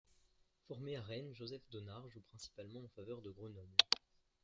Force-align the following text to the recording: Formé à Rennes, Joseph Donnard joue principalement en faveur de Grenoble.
Formé 0.67 0.95
à 0.95 1.03
Rennes, 1.03 1.31
Joseph 1.35 1.61
Donnard 1.69 2.09
joue 2.09 2.21
principalement 2.21 2.83
en 2.83 2.87
faveur 2.95 3.21
de 3.21 3.29
Grenoble. 3.29 3.75